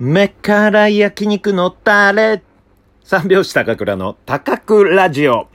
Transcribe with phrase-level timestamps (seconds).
[0.00, 2.42] 目から焼肉のタレ。
[3.04, 5.46] 三拍子高倉の高倉ラジオ。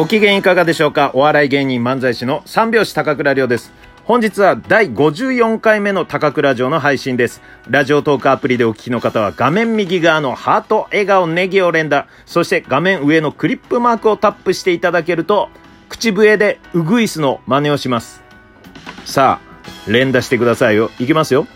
[0.00, 1.10] ご機嫌いかがでしょうか？
[1.12, 3.70] お笑い芸人漫才師の三拍子高倉涼です。
[4.04, 7.42] 本日は第54回目の高倉城の配信です。
[7.68, 15.50] ラジオトークアプリでお聞きの方は画面右側のハート、笑顔、ネギを連打、そして画面上のクリップマークをタップしていただけると、
[15.90, 18.22] 口笛でウグイスの真似をします。
[19.04, 19.38] さ
[19.86, 20.90] あ、連打してくださいよ。
[20.98, 21.46] いきますよ。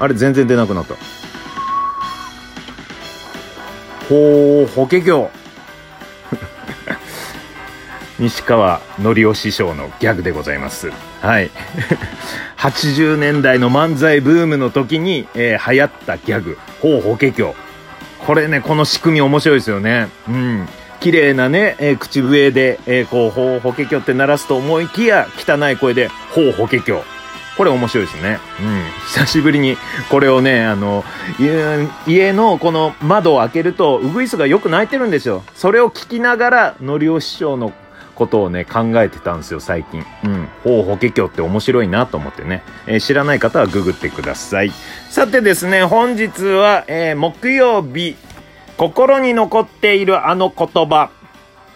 [0.00, 0.96] あれ、全然出なくなった。
[4.10, 5.30] ほう、法華経。
[8.18, 10.90] 西川のりお師匠のギャグでございます。
[11.22, 11.50] はい。
[12.58, 17.54] 80年代の漫才ブームの時に、えー流行ったギャグ、ほう法華経。
[18.26, 20.08] これね、この仕組み面白いですよね。
[20.28, 20.68] うん。
[20.98, 27.04] 綺麗なね、えー口笛で、えーこう、ほう法華経って鳴らすと思いきや、汚い声で、ほう法華経。
[27.60, 28.38] これ面白いですね。
[28.58, 28.84] うん。
[29.08, 29.76] 久しぶりに
[30.08, 31.04] これをね、あの、
[32.06, 35.44] 家のこの窓を開けると、ウグイスがよく鳴いてるんですよ。
[35.54, 37.74] それを聞きながら、のりお師匠の
[38.14, 40.06] ことをね、考えてたんですよ、最近。
[40.24, 40.48] うん。
[40.64, 42.62] ほう法華経って面白いなと思ってね。
[42.86, 44.72] えー知らない方はググってください。
[45.10, 48.16] さてですね、本日は、えー木曜日、
[48.78, 51.10] 心に残っているあの言葉。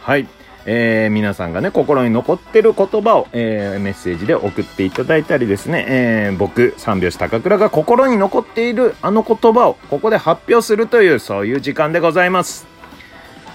[0.00, 0.26] はい。
[0.66, 12.66] えー皆さんがね、心に残ってる言葉を、えーメッセージで送っていただいたりですね、えー僕、三拍子高倉が心に残っているあの言葉を、ここで発表するという、そういう時間でございます。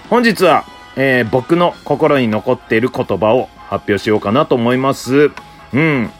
[0.08, 0.64] 本日は、
[0.96, 5.30] えー僕の心に残っている言葉を発表しようかなと思います。
[5.72, 6.10] うん。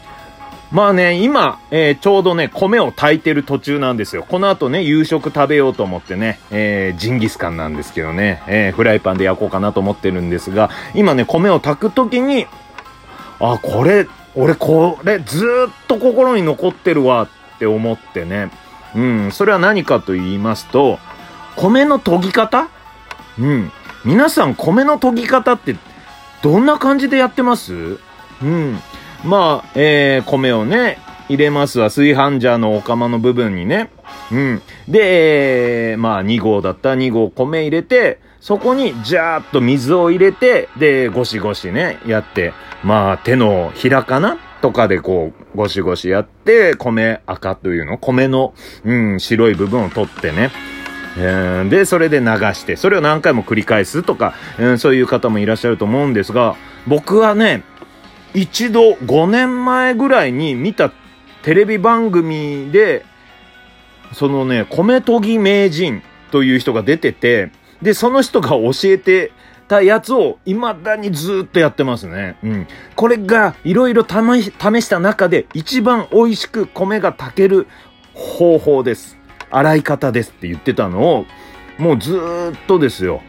[0.71, 4.25] まあね、今、えーちょうどね、米を炊いてる途中なんですよ。
[4.27, 12.47] この後ね、夕食食べようと思ってね、えージンギスカンなんですけどね、えーフライパンで焼こうかなと思ってるんですが、今ね、米を炊く時に、
[13.39, 17.27] あ、これ、俺これずっと心に残ってるわっ
[17.59, 18.49] て思ってね。
[18.95, 20.99] うん、それは何かと言いますと、
[21.57, 22.69] 米の研ぎ方？
[23.37, 23.71] うん。
[24.05, 25.75] 皆さん米の研ぎ方って
[26.41, 27.99] どんな感じでやってます？
[28.41, 28.79] うん。
[29.23, 30.97] まあ、えー、米をね、
[31.29, 31.87] 入れますわ。
[31.87, 33.89] 炊飯ジャーのお釜の部分にね。
[34.31, 34.61] うん。
[34.87, 44.37] で、えーまあ、2合だったら2合米入れて、そこにジャーっと水を入れて、で、ゴシゴシね、やって、まあ、手のひらかな？
[44.61, 47.97] とかでこう、ゴシゴシやって、米赤というの？
[47.97, 48.53] 米の、
[48.83, 50.51] うん、白い部分を取ってね。
[51.17, 56.55] えーで、それで流して、それを何回も繰り返すとか、うんそういう方もいらっしゃると思うんですが、
[56.87, 57.63] 僕はね、
[58.33, 60.91] 一度5年前ぐらいに見た
[61.43, 63.05] テレビ番組で、
[64.13, 69.31] そのね、米研ぎ名人という人が出てて、で、その人が教えて
[69.67, 72.37] たやつを未だにずっとやってますね。
[72.43, 72.67] うん。
[72.95, 77.67] これがいろいろ試し、た中で一番美味しく米が炊ける
[78.13, 79.17] 方法です。
[79.49, 81.25] 洗い方ですって言ってたのを、
[81.77, 82.15] もうず
[82.53, 83.21] っとですよ。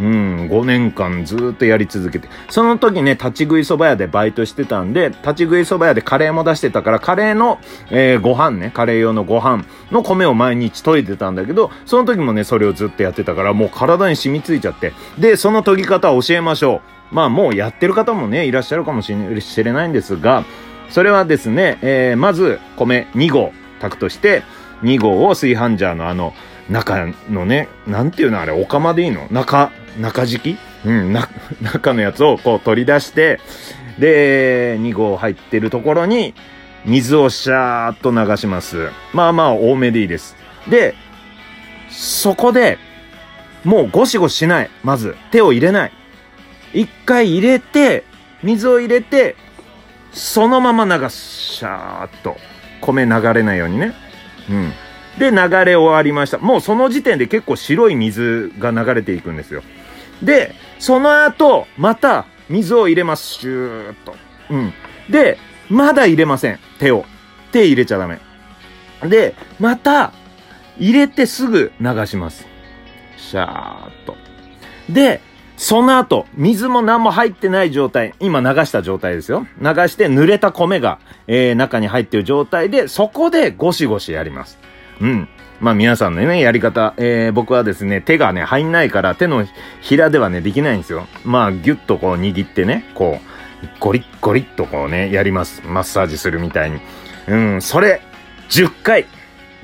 [0.00, 2.28] うん、5年間ずっとやり続けて。
[2.48, 7.58] その時ね、立ち食い蕎麦屋でバイトしてたんで、立ち食い蕎麦屋でカレーも出してたから、カレーの、
[7.90, 14.94] えーご飯ね、カレー用のご飯の米を毎日研いでたんだけど、その時もね、それをずっとやってたから、もう体に染みついちゃって。
[15.18, 16.80] で、その研ぎ方を教えましょ
[17.12, 17.14] う。
[17.14, 20.44] まあ、もうやってる方もね、いらっしゃるかもしれ知れないんですが、
[20.88, 24.44] それはですね、えーまず、米2合炊くとして、
[24.82, 26.32] 2合を炊飯ジャーのあの、
[26.70, 29.26] 中のね、なんていうのあれ、お釜でいいの？
[29.32, 30.58] 中、中敷き？
[30.86, 31.28] うん、な、
[31.60, 33.40] 中のやつをこう取り出して、
[33.98, 36.34] で、2合入ってるところに、
[36.84, 38.88] 水をシャーっと流します。
[39.12, 40.36] まあまあ多めでいいです。
[40.68, 40.94] で、
[41.90, 42.78] そこで、
[43.64, 44.70] もうゴシゴシしない。
[44.82, 45.92] まず、手を入れない。
[46.72, 48.04] 一回入れて、
[48.42, 49.36] 水を入れて、
[50.12, 51.16] そのまま流す。
[51.56, 52.36] シャーっと。
[52.80, 53.92] 米流れないようにね。
[54.48, 54.72] うん。
[55.18, 56.38] で、流れ終わりました。
[56.38, 59.62] もうその時点で結構白い水が流れていくんですよ。
[60.22, 63.34] で、その後、また水を入れます。
[63.34, 64.14] シューッと。
[64.50, 64.72] うん。
[65.08, 65.38] で、
[65.68, 66.58] まだ入れません。
[66.78, 67.04] 手を。
[67.52, 68.18] 手入れちゃダメ。
[69.02, 70.12] で、また、
[70.78, 72.46] 入れてすぐ流します。
[73.16, 74.16] シャーっと。
[74.88, 75.20] で、
[75.56, 79.46] その後、水も何も入ってない状態、今流した状態ですよ。
[79.60, 84.58] 流して濡れた米が、えー、中に入ってる状態で、そこでゴシゴシやります。
[85.00, 85.28] うん。
[85.60, 89.46] まあ皆さんのね、やり方、えー、僕はですね、手がね、入んないから手の
[89.82, 91.06] ひらではね、できないんですよ。
[91.24, 93.30] まあ、ギュッとこう握ってね、こう、
[93.78, 95.62] ゴリッゴリッとこうね、やります。
[95.66, 96.80] マッサージするみたいに。
[97.28, 98.00] うん、それ、
[98.48, 99.06] 10回、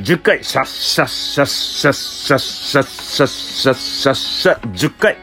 [0.00, 5.16] 10回、シャッシャッシャッシャッシャッシャッシャッシャッシャッシャッ、10回。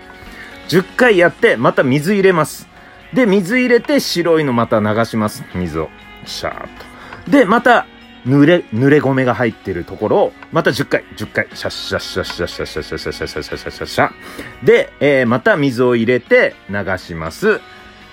[0.70, 2.68] 10回やって、また水入れます。
[3.14, 5.44] で、水入れて白いのまた流します。
[5.54, 5.90] 水を。
[6.26, 6.70] シャーっ
[7.26, 7.32] と。
[7.32, 7.86] で、また、
[8.26, 17.60] 濡れ、濡れ米が入ってるところを、また10回、10回、シャッシャッシャッシャッシャッシャッシャッシャッシャッシャッシャッシャッシャッで、えー、また水を入れて流します。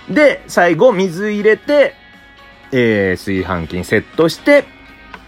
[0.08, 1.94] で、最後水入れて、
[2.72, 4.64] えー、炊飯器にセットして、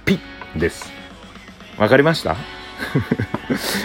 [0.05, 0.19] ピ
[0.55, 0.91] ッです。
[1.79, 2.37] わかりました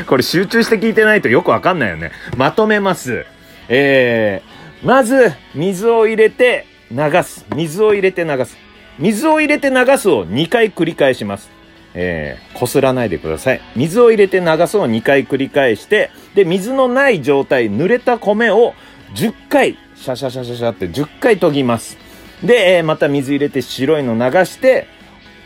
[0.07, 2.11] これ集中して聞いてないとよくわかんないよね。
[2.35, 3.25] まとめます。
[3.69, 7.45] えー、まず、水を入れて流す。
[7.55, 8.66] 水を入れて流す。
[8.99, 11.49] 水を入れて流すを2回繰り返します。
[11.93, 13.61] えー、こすらないでください。
[13.75, 18.73] 水を入れて流すを2回繰り返して、で、水のない状態、濡れた米を
[19.15, 21.97] 10回、シャシャシャシャシャって10回研ぎます。
[22.43, 24.87] で、えー、また水入れて白いの流して、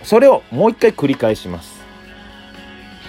[0.04, 1.82] それをもう1回繰り返します。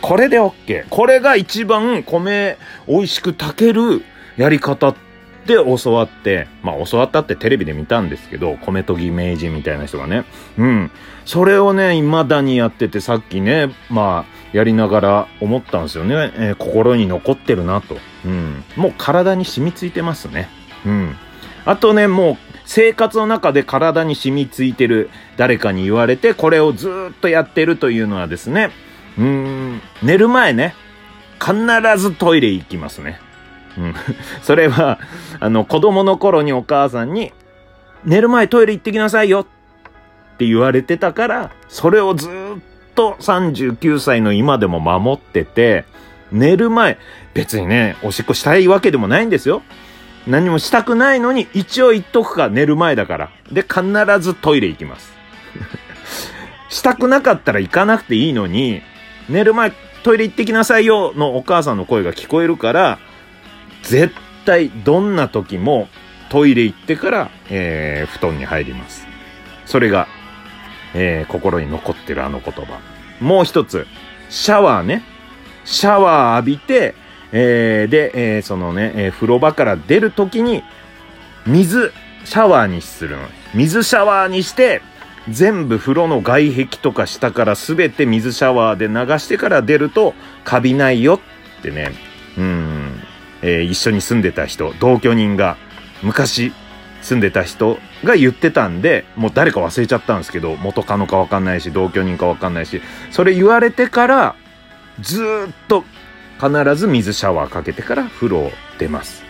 [0.00, 0.86] これで OK。
[0.88, 2.58] これが一番米
[2.88, 4.02] 美味しく炊ける
[4.36, 5.11] やり方って
[5.46, 10.24] で教わって、まあ教わったってテレビで見たんですけど、米研ぎ名人みたいな人がね。
[10.58, 10.90] うん。
[11.24, 16.32] それをね、未だにやってて、さっきね、まあ、やりながら思ったんですよね。
[16.34, 17.96] えー、心に残ってるなと。
[18.24, 18.64] うん。
[18.76, 20.48] もう体に染みついてますね。
[20.84, 21.16] うん。
[21.64, 28.70] あとね、もう、生活の中で体に染みついてる誰かに言われて、これをずっとやってるというのはですね、
[29.18, 30.74] うん、寝る前ね、
[31.40, 31.56] 必
[31.98, 33.20] ずトイレ行きますね。
[33.78, 33.94] うん。
[34.42, 34.98] それは、
[35.40, 37.32] あの、子供の頃にお母さんに、
[38.04, 39.44] 寝る前トイレ行ってきなさいよっ
[40.38, 42.30] て言われてたから、それをずっ
[42.94, 45.84] と39歳の今でも守ってて、
[46.32, 46.98] 寝る前、
[47.34, 49.62] 別にね、おしっこしたいわけでもないんですよ。
[50.26, 53.30] 何もしたくないのに、一応言っとくか、寝る前だから。
[53.50, 53.82] で、必
[54.20, 55.12] ずトイレ行きます。
[56.68, 58.82] したくなかったら行かなくていいのに、
[59.28, 59.72] 寝る前
[60.02, 62.98] トイレ行ってきなさいよのお母さんの声が聞こえるから、
[63.82, 64.14] 絶
[64.44, 65.88] 対どんな時も
[66.30, 69.06] トイレ行ってから、えー、布団に入ります。
[69.66, 70.08] それが、
[70.94, 72.80] えー、心に残ってるあの言葉。
[73.20, 73.86] もう一つ、
[74.30, 75.02] シャワーね。
[75.64, 76.94] シャワー浴びて、
[77.32, 80.62] えー、で、えー、そのね、えー、風呂場から出るときに、
[81.46, 81.92] 水
[82.24, 83.22] シャワーにするの。
[83.54, 84.80] 水シャワーにして、
[85.28, 90.14] 全部風呂の外壁とか下からすべて水シャワーで流してから出ると、
[90.44, 91.20] カビないよ
[91.58, 91.92] ってね。
[92.36, 93.01] うん。
[93.42, 95.56] えー、一緒に住んでた人、同居人が、
[96.02, 96.52] 昔
[97.02, 102.80] 住んでた人が言ってたんで、もう誰か忘れちゃったんですけど、元カノかわかんないし、同居人かわかんないし、
[103.10, 104.36] それ言われてから、
[105.00, 105.84] ずっと
[106.40, 109.24] 必ず水シャワーかけてから風呂を出ます。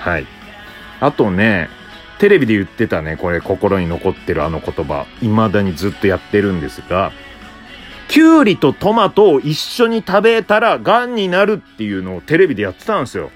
[0.00, 0.26] はい。
[1.00, 1.68] あとね、
[2.18, 7.12] テレビで言ってたね、これ心に残ってるあの言葉、未だにずっとやってるんですが、
[8.08, 13.30] キュウリとトマトを一緒に食べたら癌になるっていうのをテレビでやってたんですよ。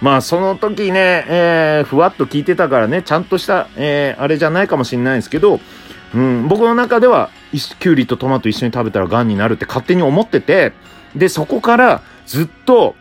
[0.00, 5.60] まあその時ね、えー、ふわっと聞いてたからね、ちゃんとした、えー、あれじゃないかもしれないんですけど、
[6.14, 10.72] うん、僕の中では、キュウリとトマト一緒に食べたら癌になるって勝手に思ってて、
[11.14, 12.96] で、そこからずっと、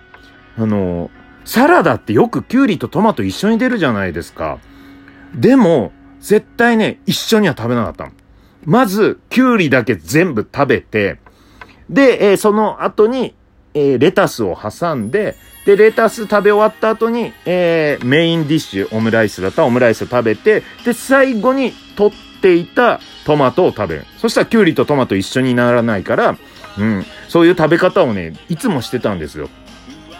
[0.58, 1.10] あの、
[1.44, 4.60] サラダってよくキュウリとトマト一緒に出るじゃないですか。
[5.34, 8.12] でも、絶対ね、一緒には食べなかったの。
[8.66, 11.20] まず、キュウリだけ全部食べて、
[11.90, 13.36] で、えー、その後に、
[13.74, 24.06] えー、レタスを挟んで、で、レタス食べ終わった後に、えー、メインディッシュ、オムライスだったらオムライスを食べて、で、最後に取っていたトマトを食べる。
[24.18, 26.38] そしたらキュウリとトマト一緒にならないから、
[26.78, 29.50] うん、そういう食べ方をね、いつもしてたんですよ。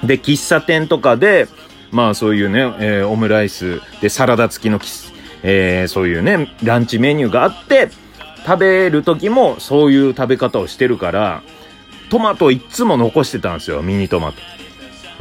[0.04, 1.48] で、喫茶店とかで、
[1.92, 5.12] まあそういうね、えー、オムライスでサラダ付きのキス
[5.44, 7.90] えー、そういうね、ランチメニューがあって、
[8.46, 11.44] 食べる時もそういう食べ方をしてるから、
[12.10, 14.42] トマトいっつも残してたんですよ、ミニトマト。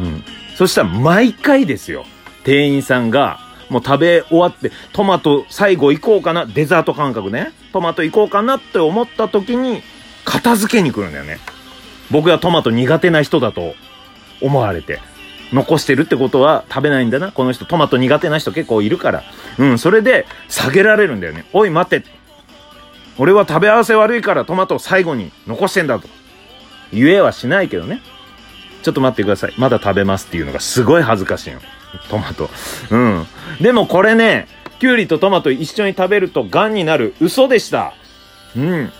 [0.00, 0.24] うん。
[0.56, 2.04] そしたら毎回ですよ、
[2.44, 7.52] 店員さんが、もう食べ終わって、トマト最後行こうかな、デザート感覚ね。
[7.72, 9.82] トマト行こうかなって思った時に、
[10.24, 11.38] 片付けに来るんだよね。
[12.10, 13.74] 僕がトマト苦手な人だと
[14.40, 14.98] 思われて。
[15.52, 17.32] 残してるってことは食べないんだな。
[17.32, 19.24] この人トマト苦手な人結構いるから。
[19.58, 21.44] うん、それで下げられるんだよね。
[21.52, 22.06] おい待って。
[23.18, 26.08] 俺は食べ合わせ悪いからトマトを最後に残してんだと。
[26.92, 28.00] 言えはしないけどね。
[28.82, 29.54] ちょっと待ってください。
[29.58, 31.60] まだ食べますっていうのがすごい恥ずかしいの。
[32.08, 32.48] トマト。
[32.90, 33.26] うん。
[33.60, 34.48] でもこれね、
[34.78, 37.92] キュウリとトマト一緒に食べると癌になる嘘でした。
[38.56, 38.92] うん。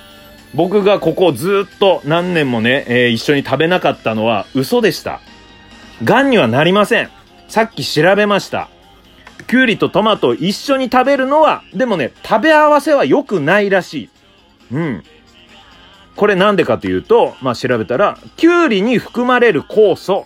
[0.55, 5.21] 僕がここずっと何年もね、えー、一緒に食べなかったのは嘘でした。
[6.05, 7.11] 癌にはなりません。
[7.49, 8.69] さっき調べました。
[9.51, 14.09] きゅうりとトマトを一緒に食べるのは、でもね、食べ合わせは良くないらしい。
[14.73, 15.03] うん。
[16.15, 20.25] これなんでかというと、まあ調べたら、きゅうりに含まれる酵素、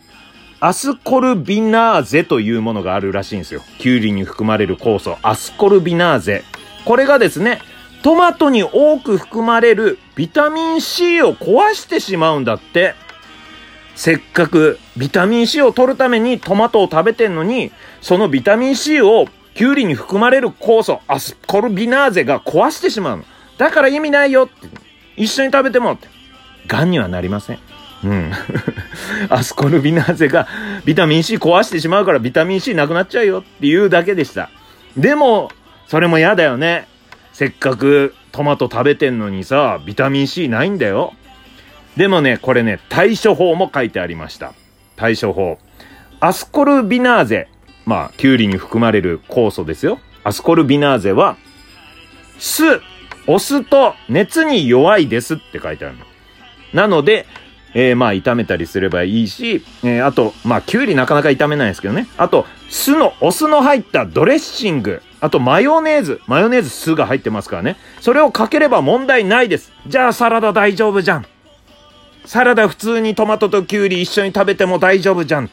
[0.61, 3.62] アスコルビナーゼというものがあるらしいんですよ。
[3.78, 6.45] きゅうりに含まれる酵素、アスコルビナーゼ。
[6.85, 7.62] これがですね、
[8.02, 12.95] トマトに多く含まれるビタミン C を壊してしまうんだって。
[13.94, 23.24] せっかくビタミン C を取るためにトマトを食べてんのに、そのビタミン C をキュウリに含まれる酵素、アスコルビナーゼが壊してしまうの。
[23.56, 24.68] だから意味ないよって。
[25.16, 26.08] 一緒に食べてもって。
[26.66, 27.58] 癌にはなりません。
[28.04, 28.32] うん。
[29.30, 30.48] アスコルビナーゼが
[30.84, 34.50] ビタミン C 壊してしまうからビタミン C なくなっちゃうよっていうだけでした。
[34.96, 35.50] でも、
[35.86, 36.88] それも嫌だよね。
[37.32, 41.14] せっかくトマト食べてんのにさ、ビタミン C ないんだよ。
[41.96, 44.52] でもね、これね、対処法も書いてありました。
[44.96, 45.58] 対処法。
[46.20, 47.48] アスコルビナーゼ。
[47.86, 49.98] まあ、キュウリに含まれる酵素ですよ。
[50.24, 51.36] アスコルビナーゼは、
[52.38, 52.80] 酢、
[53.26, 56.04] お酢と熱に弱いですって書いてあるの。
[56.72, 57.26] なので、
[57.74, 62.06] えー、まあ、炒めたりすればいいし、えー、あと、まあ、きゅうりなかなか炒めないんですけどね。
[62.16, 65.02] あと、酢の、お酢の入ったドレッシング。
[65.20, 66.20] あと、マヨネーズ。
[66.26, 67.76] マヨネーズ酢が入ってますからね。
[68.00, 69.72] それをかければ問題ないです。
[69.86, 71.26] じゃあ、サラダ大丈夫じゃん。
[72.25, 75.50] サラダ普通にトマトとキュウリ一緒に食べても大丈夫じゃん。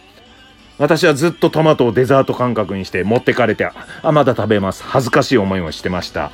[0.78, 3.70] 私はずっとトマトをデザート感覚にして持ってかれて、
[4.01, 4.84] あ、まだ食べます。
[4.84, 6.32] 恥ずかしい思いをしてました。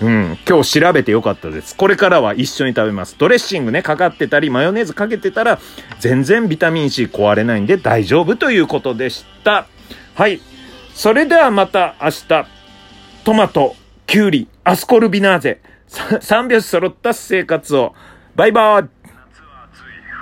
[0.00, 0.38] うん。
[0.48, 1.76] 今日調べてよかったです。
[1.76, 3.16] これからは一緒に食べます。
[3.18, 5.58] ドレッシングね、かかってたり、マヨネーズかけてたら、
[5.98, 9.66] 全然ビタミン C 壊れないんで大丈夫ということでした。
[10.14, 10.40] はい。
[10.94, 12.46] それではまた明日、
[13.24, 17.94] トマト、キュウリ、アスコルビナーゼ、3拍子揃った生活を。
[18.36, 18.88] バイバーイ